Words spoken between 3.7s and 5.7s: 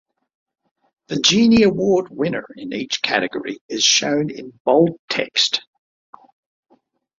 shown in bold text.